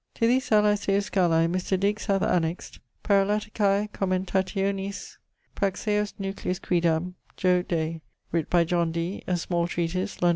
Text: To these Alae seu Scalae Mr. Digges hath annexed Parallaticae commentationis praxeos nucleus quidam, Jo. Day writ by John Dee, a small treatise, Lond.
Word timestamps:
To 0.15 0.25
these 0.25 0.49
Alae 0.49 0.79
seu 0.79 0.99
Scalae 0.99 1.45
Mr. 1.47 1.79
Digges 1.79 2.07
hath 2.07 2.23
annexed 2.23 2.79
Parallaticae 3.03 3.91
commentationis 3.91 5.17
praxeos 5.55 6.13
nucleus 6.17 6.57
quidam, 6.57 7.13
Jo. 7.37 7.61
Day 7.61 8.01
writ 8.31 8.49
by 8.49 8.63
John 8.63 8.91
Dee, 8.91 9.23
a 9.27 9.37
small 9.37 9.67
treatise, 9.67 10.19
Lond. 10.19 10.29